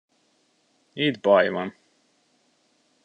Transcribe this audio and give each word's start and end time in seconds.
Itt 0.93 1.21
baj 1.21 1.49
van. 1.51 1.73